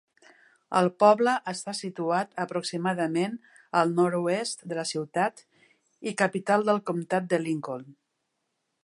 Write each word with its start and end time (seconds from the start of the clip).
El 0.77 0.87
poble 1.01 1.33
està 1.51 1.73
situat 1.79 2.33
aproximadament 2.45 3.37
al 3.81 3.93
nord-oest 4.01 4.65
de 4.73 4.79
la 4.81 4.87
ciutat 4.93 5.45
i 6.13 6.15
capital 6.23 6.67
del 6.71 6.83
comtat 6.91 7.29
de 7.35 7.43
Lincoln. 7.45 7.87